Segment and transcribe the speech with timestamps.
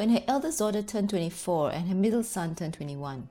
[0.00, 3.28] When her eldest daughter turned 24 and her middle son turned 21,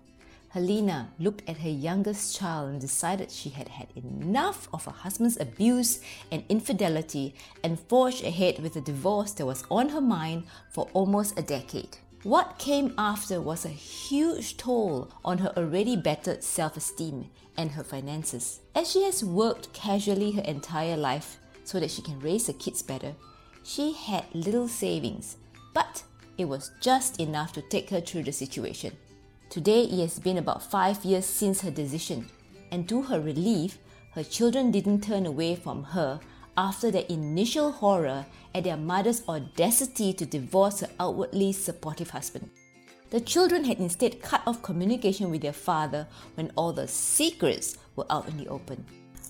[0.49, 5.39] Helena looked at her youngest child and decided she had had enough of her husband's
[5.39, 5.99] abuse
[6.31, 11.39] and infidelity and forged ahead with a divorce that was on her mind for almost
[11.39, 11.97] a decade.
[12.21, 17.83] What came after was a huge toll on her already battered self esteem and her
[17.83, 18.59] finances.
[18.75, 22.83] As she has worked casually her entire life so that she can raise her kids
[22.83, 23.15] better,
[23.63, 25.37] she had little savings,
[25.73, 26.03] but
[26.39, 28.95] it was just enough to take her through the situation.
[29.49, 32.29] Today, it has been about five years since her decision,
[32.71, 33.77] and to her relief,
[34.13, 36.19] her children didn't turn away from her
[36.57, 38.25] after their initial horror
[38.55, 42.49] at their mother's audacity to divorce her outwardly supportive husband.
[43.09, 48.05] The children had instead cut off communication with their father when all the secrets were
[48.09, 48.85] out in the open.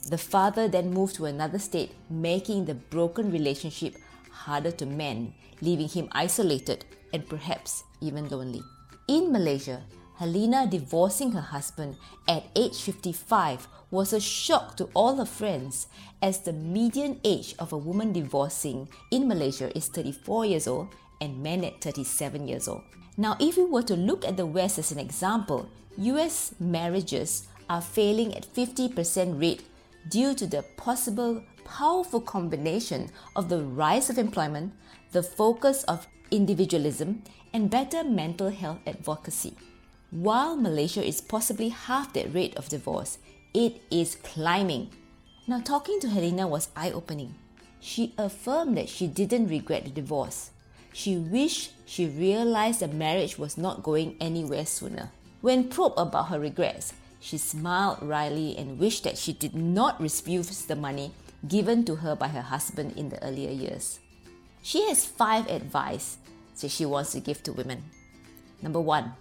[0.10, 3.96] The father then moved to another state, making the broken relationship
[4.32, 8.62] harder to mend, leaving him isolated and perhaps even lonely.
[9.08, 9.84] In Malaysia,
[10.18, 11.96] Helena divorcing her husband
[12.28, 15.88] at age 55 was a shock to all her friends
[16.22, 20.90] as the median age of a woman divorcing in Malaysia is 34 years old
[21.22, 22.84] and men at 37 years old.
[23.18, 27.82] Now, if we were to look at the West as an example, US marriages are
[27.82, 29.64] failing at 50% rate
[30.10, 34.74] due to the possible powerful combination of the rise of employment,
[35.12, 37.22] the focus of individualism,
[37.54, 39.54] and better mental health advocacy.
[40.10, 43.20] While Malaysia is possibly half that rate of divorce,
[43.54, 44.90] it is climbing.
[45.48, 47.36] Now, talking to Helena was eye opening.
[47.80, 50.50] She affirmed that she didn't regret the divorce.
[50.92, 55.12] She wished she realized the marriage was not going anywhere sooner.
[55.42, 60.66] When probed about her regrets, she smiled wryly and wished that she did not refuse
[60.66, 61.12] the money
[61.48, 64.00] given to her by her husband in the earlier years.
[64.62, 66.18] She has five advice
[66.60, 67.84] that she wants to give to women.
[68.62, 69.14] Number one,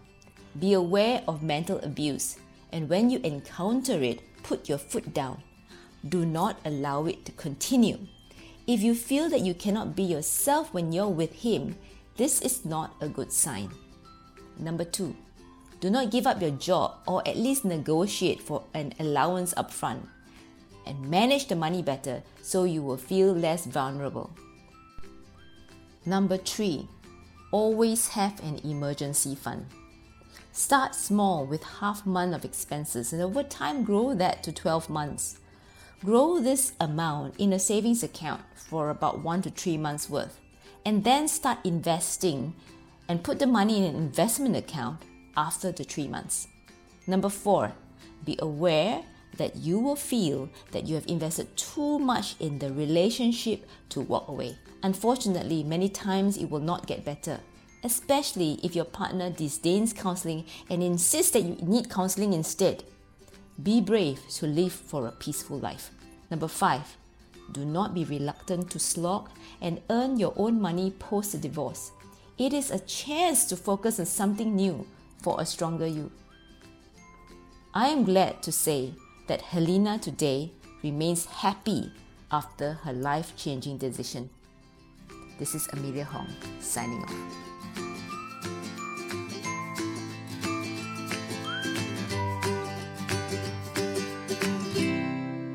[0.59, 2.39] be aware of mental abuse,
[2.73, 5.43] and when you encounter it, put your foot down.
[6.09, 7.99] Do not allow it to continue.
[8.67, 11.77] If you feel that you cannot be yourself when you're with him,
[12.17, 13.71] this is not a good sign.
[14.59, 15.15] Number two,
[15.81, 20.03] do not give up your job or at least negotiate for an allowance upfront
[20.89, 24.31] and manage the money better so you will feel less vulnerable.
[26.07, 26.89] Number three,
[27.53, 29.67] always have an emergency fund.
[30.53, 35.39] Start small with half month of expenses and over time grow that to 12 months.
[36.05, 40.41] Grow this amount in a savings account for about 1 to 3 months worth
[40.85, 42.55] and then start investing
[43.09, 45.03] and put the money in an investment account
[45.37, 46.49] after the 3 months.
[47.07, 47.73] Number 4,
[48.25, 49.03] be aware
[49.39, 54.29] that you will feel that you have invested too much in the relationship to walk
[54.29, 54.59] away.
[54.83, 57.41] Unfortunately, many times it will not get better
[57.85, 62.85] especially if your partner disdains counseling and insists that you need counseling instead.
[63.63, 65.91] Be brave to live for a peaceful life.
[66.31, 66.97] Number five,
[67.53, 71.93] do not be reluctant to slog and earn your own money post the divorce.
[72.37, 74.87] It is a chance to focus on something new
[75.23, 76.13] for a stronger you.
[77.75, 78.95] I am glad to say
[79.29, 80.51] that Helena today
[80.83, 81.93] remains happy
[82.33, 84.29] after her life changing decision.
[85.39, 86.29] This is Amelia Hong
[86.61, 87.48] signing off.